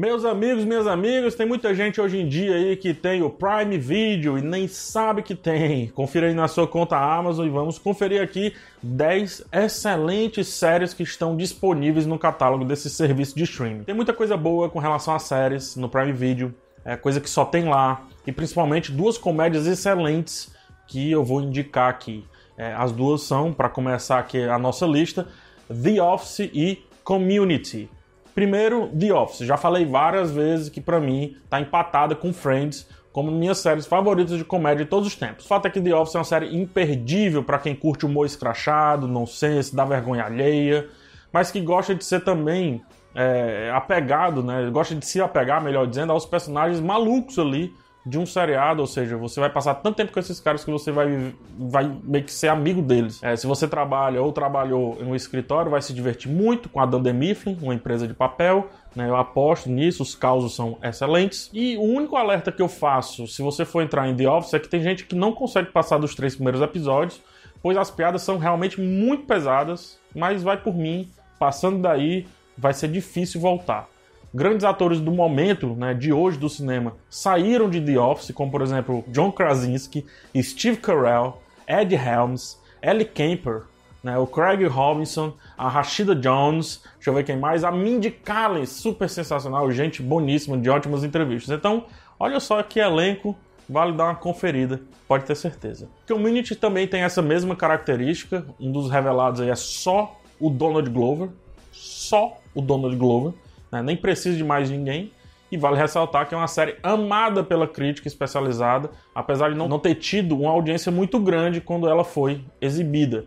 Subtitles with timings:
[0.00, 3.76] Meus amigos, minhas amigas, tem muita gente hoje em dia aí que tem o Prime
[3.76, 5.88] Video e nem sabe que tem.
[5.88, 11.36] Confira aí na sua conta Amazon e vamos conferir aqui 10 excelentes séries que estão
[11.36, 13.84] disponíveis no catálogo desse serviço de streaming.
[13.84, 16.54] Tem muita coisa boa com relação a séries no Prime Video,
[16.86, 20.54] é coisa que só tem lá, e principalmente duas comédias excelentes
[20.88, 22.24] que eu vou indicar aqui.
[22.56, 25.28] É, as duas são, para começar aqui a nossa lista,
[25.68, 27.90] The Office e Community.
[28.34, 29.46] Primeiro, The Office.
[29.46, 34.38] Já falei várias vezes que para mim tá empatada com Friends como minhas séries favoritas
[34.38, 35.44] de comédia de todos os tempos.
[35.44, 39.06] O fato é que The Office é uma série imperdível para quem curte humor escrachado,
[39.06, 40.88] nonsense, dá vergonha alheia,
[41.30, 42.82] mas que gosta de ser também
[43.14, 44.68] é, apegado, né?
[44.70, 47.74] Gosta de se apegar, melhor dizendo, aos personagens malucos ali
[48.04, 50.90] de um seriado, ou seja, você vai passar tanto tempo com esses caras que você
[50.90, 53.22] vai, vai meio que ser amigo deles.
[53.22, 56.86] É, se você trabalha ou trabalhou em um escritório, vai se divertir muito com a
[56.86, 58.68] Dunder Mifflin, uma empresa de papel.
[58.94, 61.48] Né, eu aposto nisso, os causos são excelentes.
[61.52, 64.58] E o único alerta que eu faço, se você for entrar em The Office, é
[64.58, 67.20] que tem gente que não consegue passar dos três primeiros episódios,
[67.62, 72.26] pois as piadas são realmente muito pesadas, mas vai por mim, passando daí
[72.58, 73.91] vai ser difícil voltar
[74.34, 78.62] grandes atores do momento, né, de hoje do cinema, saíram de The Office, como por
[78.62, 80.06] exemplo John Krasinski,
[80.40, 83.62] Steve Carell, Ed Helms, Ellie Kemper,
[84.02, 88.66] né, o Craig Robinson, a Rashida Jones, deixa eu ver quem mais, a Mindy Kaling,
[88.66, 91.56] super sensacional, gente boníssima, de ótimas entrevistas.
[91.56, 91.84] Então,
[92.18, 93.36] olha só que elenco,
[93.68, 95.88] vale dar uma conferida, pode ter certeza.
[96.08, 101.28] Community também tem essa mesma característica, um dos revelados aí é só o Donald Glover,
[101.70, 103.32] só o Donald Glover,
[103.72, 103.82] né?
[103.82, 105.10] nem precisa de mais ninguém.
[105.50, 109.96] E vale ressaltar que é uma série amada pela crítica especializada, apesar de não ter
[109.96, 113.26] tido uma audiência muito grande quando ela foi exibida.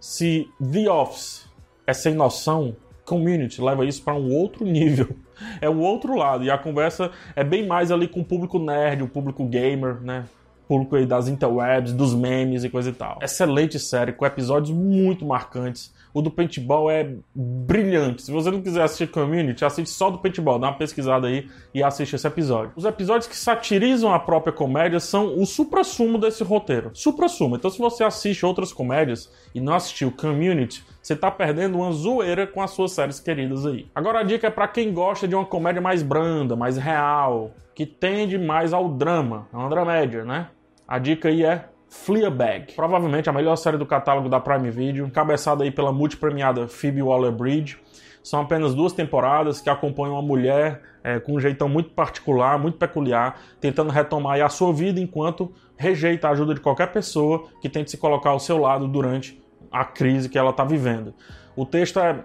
[0.00, 1.46] Se The Office
[1.86, 5.08] é sem noção, Community leva isso para um outro nível.
[5.60, 6.44] É o outro lado.
[6.44, 10.24] E a conversa é bem mais ali com o público nerd, o público gamer, né?
[10.72, 13.18] Público aí das interwebs, dos memes e coisa e tal.
[13.20, 15.92] Excelente série, com episódios muito marcantes.
[16.14, 18.22] O do paintball é brilhante.
[18.22, 20.58] Se você não quiser assistir Community, assiste só do paintball.
[20.58, 22.72] Dá uma pesquisada aí e assiste esse episódio.
[22.74, 26.90] Os episódios que satirizam a própria comédia são o supra-sumo desse roteiro.
[26.94, 27.56] Supra-sumo.
[27.56, 32.46] Então, se você assiste outras comédias e não assistiu Community, você tá perdendo uma zoeira
[32.46, 33.86] com as suas séries queridas aí.
[33.94, 37.86] Agora a dica é para quem gosta de uma comédia mais branda, mais real, que
[37.86, 40.48] tende mais ao drama, é uma dramédia, né?
[40.86, 45.62] A dica aí é Fleabag, provavelmente a melhor série do catálogo da Prime Video, encabeçada
[45.62, 47.78] aí pela multipremiada Phoebe Waller-Bridge.
[48.22, 52.78] São apenas duas temporadas que acompanham uma mulher é, com um jeitão muito particular, muito
[52.78, 57.90] peculiar, tentando retomar a sua vida enquanto rejeita a ajuda de qualquer pessoa que tente
[57.90, 61.14] se colocar ao seu lado durante a crise que ela está vivendo.
[61.54, 62.24] O texto é.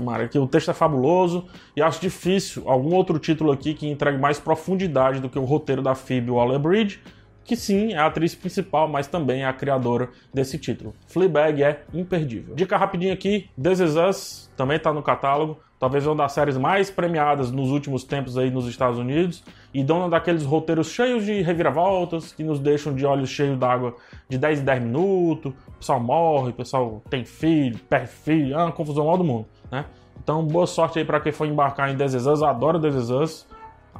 [0.00, 1.46] Maria, o texto é fabuloso
[1.76, 5.82] e acho difícil algum outro título aqui que entregue mais profundidade do que o roteiro
[5.82, 7.00] da Phoebe Waller-Bridge
[7.44, 10.94] que sim é a atriz principal, mas também é a criadora desse título.
[11.06, 12.54] Fleabag é imperdível.
[12.54, 16.90] Dica rapidinho aqui, This Is Us também está no catálogo, talvez uma das séries mais
[16.90, 19.42] premiadas nos últimos tempos aí nos Estados Unidos,
[19.74, 23.96] e dona daqueles roteiros cheios de reviravoltas, que nos deixam de olhos cheios d'água
[24.28, 28.58] de 10 em 10 minutos, o pessoal morre, o pessoal tem filho, perde filho, é
[28.58, 29.84] uma confusão mal do mundo, né?
[30.22, 33.10] Então, boa sorte aí para quem for embarcar em This Is Us, adoro This Is
[33.10, 33.46] Us,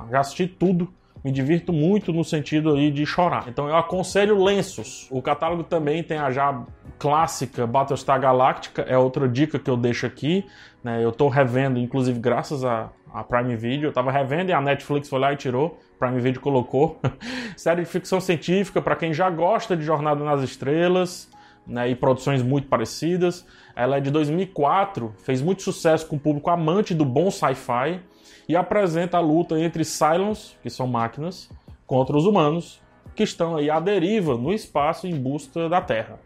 [0.09, 0.88] já assisti tudo,
[1.25, 3.44] me divirto muito no sentido aí de chorar.
[3.49, 5.06] Então eu aconselho lenços.
[5.10, 6.65] O catálogo também tem a já
[6.99, 10.44] clássica Battlestar Galactica, é outra dica que eu deixo aqui.
[10.83, 11.03] Né?
[11.03, 15.09] Eu estou revendo, inclusive graças a, a Prime Video, eu estava revendo e a Netflix
[15.09, 15.78] foi lá e tirou.
[15.99, 17.00] Prime Video colocou.
[17.56, 21.31] Série de ficção científica para quem já gosta de Jornada nas Estrelas.
[21.65, 23.47] Né, e produções muito parecidas.
[23.77, 28.00] Ela é de 2004, fez muito sucesso com o público amante do bom sci-fi
[28.49, 31.49] e apresenta a luta entre Cylons, que são máquinas,
[31.87, 32.81] contra os humanos,
[33.15, 36.19] que estão aí à deriva no espaço em busca da Terra.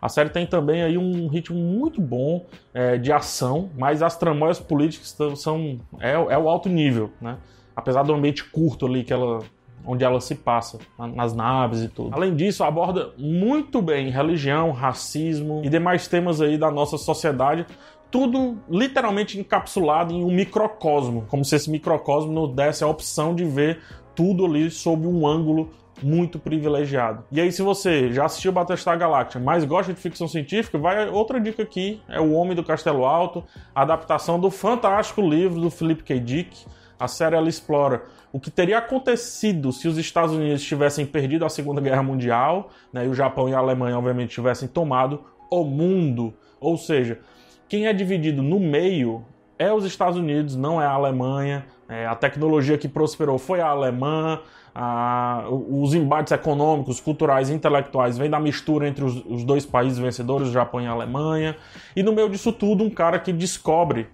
[0.00, 4.60] A série tem também aí um ritmo muito bom é, de ação, mas as tramóias
[4.60, 7.36] políticas são é, é, o alto nível, né?
[7.74, 9.40] Apesar do ambiente curto ali que ela,
[9.88, 12.14] onde ela se passa, nas naves e tudo.
[12.14, 17.66] Além disso, aborda muito bem religião, racismo e demais temas aí da nossa sociedade
[18.10, 23.44] tudo literalmente encapsulado em um microcosmo, como se esse microcosmo nos desse a opção de
[23.44, 23.80] ver
[24.14, 25.70] tudo ali sob um ângulo
[26.02, 27.24] muito privilegiado.
[27.30, 31.40] E aí, se você já assistiu Battlestar Galactica, mas gosta de ficção científica, vai outra
[31.40, 33.44] dica aqui: é O Homem do Castelo Alto,
[33.74, 36.18] adaptação do fantástico livro do Philip K.
[36.18, 36.66] Dick.
[36.98, 38.02] A série ela explora
[38.32, 43.06] o que teria acontecido se os Estados Unidos tivessem perdido a Segunda Guerra Mundial, né,
[43.06, 46.34] e o Japão e a Alemanha, obviamente, tivessem tomado o mundo.
[46.60, 47.20] Ou seja,
[47.68, 49.24] quem é dividido no meio
[49.58, 53.68] é os Estados Unidos, não é a Alemanha, É, a tecnologia que prosperou foi a
[53.68, 54.40] alemã,
[54.74, 59.98] a, os embates econômicos, culturais e intelectuais vêm da mistura entre os, os, dois países
[59.98, 61.56] vencedores, o Japão e a Alemanha.
[61.96, 64.06] E no meio disso tudo, um cara que descobre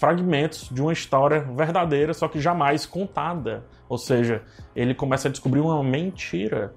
[0.00, 3.66] fragmentos de uma história verdadeira, só que jamais contada.
[3.86, 4.42] Ou seja,
[4.74, 6.74] ele começa a descobrir uma mentira.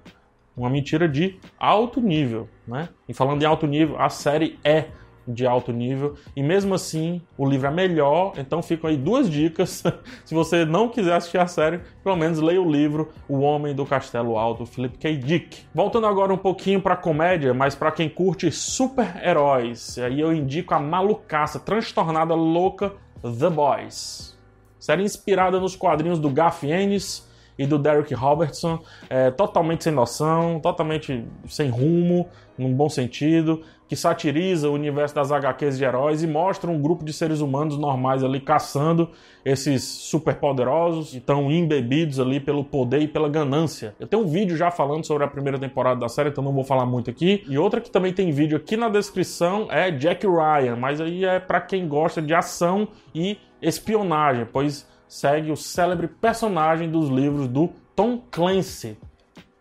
[0.55, 2.89] Uma mentira de alto nível, né?
[3.07, 4.87] E falando em alto nível, a série é
[5.27, 6.15] de alto nível.
[6.35, 8.33] E mesmo assim, o livro é melhor.
[8.37, 9.83] Então ficam aí duas dicas.
[10.25, 13.85] Se você não quiser assistir a série, pelo menos leia o livro O Homem do
[13.85, 15.15] Castelo Alto, Philip K.
[15.17, 15.65] Dick.
[15.73, 20.79] Voltando agora um pouquinho para comédia, mas para quem curte super-heróis, aí eu indico a
[20.79, 22.91] malucaça, transtornada, louca
[23.23, 24.35] The Boys.
[24.77, 27.25] Série inspirada nos quadrinhos do Garth Ennis
[27.57, 28.79] e do Derek Robertson,
[29.09, 32.27] é, totalmente sem noção, totalmente sem rumo,
[32.57, 37.03] num bom sentido, que satiriza o universo das HQs de heróis e mostra um grupo
[37.03, 39.09] de seres humanos normais ali caçando
[39.45, 43.93] esses superpoderosos que estão embebidos ali pelo poder e pela ganância.
[43.99, 46.63] Eu tenho um vídeo já falando sobre a primeira temporada da série, então não vou
[46.63, 47.43] falar muito aqui.
[47.47, 51.39] E outra que também tem vídeo aqui na descrição é Jack Ryan, mas aí é
[51.39, 57.69] para quem gosta de ação e espionagem, pois segue o célebre personagem dos livros do
[57.95, 58.97] Tom Clancy,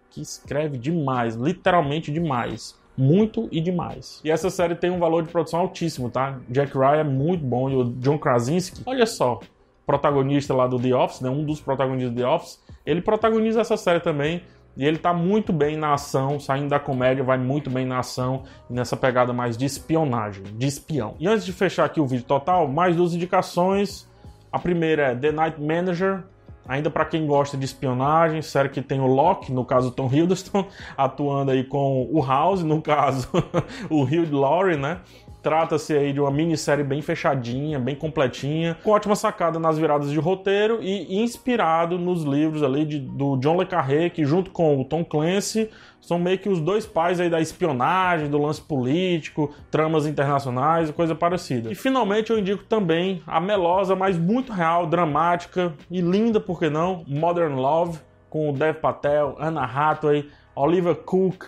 [0.09, 2.81] que escreve demais, literalmente demais.
[2.97, 4.21] Muito e demais.
[4.25, 6.39] E essa série tem um valor de produção altíssimo, tá?
[6.49, 9.41] Jack Ryan é muito bom e o John Krasinski, olha só,
[9.87, 11.29] protagonista lá do The Office, né?
[11.29, 14.43] Um dos protagonistas do The Office, ele protagoniza essa série também.
[14.75, 18.45] E ele tá muito bem na ação, saindo da comédia, vai muito bem na ação,
[18.71, 21.15] nessa pegada mais de espionagem, de espião.
[21.21, 24.11] E antes de fechar aqui o vídeo total, mais duas indicações
[24.53, 26.25] a primeira é The Night Manager,
[26.69, 30.67] ainda para quem gosta de espionagem, série que tem o Locke, no caso Tom Hiddleston,
[30.97, 33.29] atuando aí com o House, no caso
[33.89, 34.99] o Hugh Laurie, né?
[35.43, 40.19] Trata-se aí de uma minissérie bem fechadinha, bem completinha, com ótima sacada nas viradas de
[40.21, 44.85] roteiro e inspirado nos livros ali de, do John Le Carré, que junto com o
[44.85, 45.69] Tom Clancy
[46.03, 50.93] são meio que os dois pais aí da espionagem, do lance político, tramas internacionais e
[50.93, 51.71] coisa parecida.
[51.71, 56.69] E finalmente eu indico também a melosa, mas muito real, dramática e linda, por que
[56.69, 61.47] não, Modern Love, com o Dev Patel, Anna Hathaway, Oliver Cook,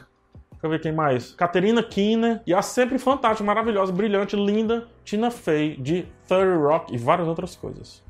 [0.53, 1.33] Deixa eu ver quem mais.
[1.35, 6.97] Caterina Keener e a sempre fantástica, maravilhosa, brilhante, linda Tina Fey de Thirty Rock e
[6.97, 8.03] várias outras coisas.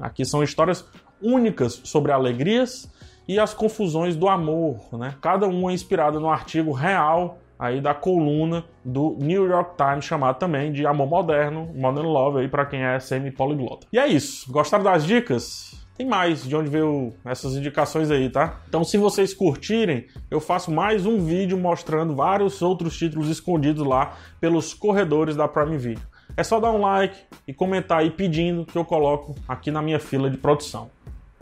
[0.00, 0.84] Aqui são histórias
[1.22, 2.90] únicas sobre alegrias
[3.30, 5.14] e as confusões do amor, né?
[5.20, 10.72] Cada uma inspirada no artigo real aí da coluna do New York Times chamado também
[10.72, 13.86] de Amor Moderno, Modern Love aí para quem é semi-poliglota.
[13.92, 14.50] E é isso.
[14.50, 15.78] Gostaram das dicas?
[15.96, 18.62] tem mais de onde veio essas indicações aí, tá?
[18.66, 24.16] Então, se vocês curtirem, eu faço mais um vídeo mostrando vários outros títulos escondidos lá
[24.40, 26.02] pelos corredores da Prime Video.
[26.36, 30.00] É só dar um like e comentar aí pedindo que eu coloco aqui na minha
[30.00, 30.90] fila de produção.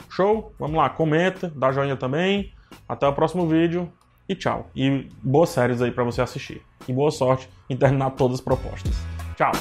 [0.08, 0.52] Show?
[0.58, 2.52] Vamos lá, comenta, dá joinha também.
[2.88, 3.90] Até o próximo vídeo
[4.28, 4.69] e tchau.
[4.75, 6.62] E boas séries aí para você assistir.
[6.87, 8.94] E boa sorte em terminar todas as propostas.
[9.37, 9.52] Tchau!